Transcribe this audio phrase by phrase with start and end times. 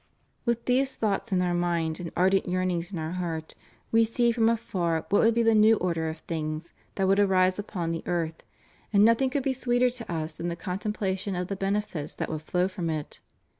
[0.45, 3.53] With these thoughts in Gin: mind and ardent yearnings in Our heart,
[3.91, 7.59] We see from afar what would be the new order of things that would arise
[7.59, 8.41] upon the earth,
[8.91, 12.41] and nothing could be sweeter to Us than the contemplation of the benefits that would
[12.41, 13.19] flow from it.